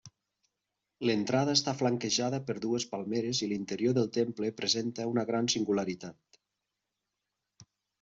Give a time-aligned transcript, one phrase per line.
[1.09, 6.45] L'entrada està flanquejada per dues palmeres i l'interior del temple presenta una gran singularitat.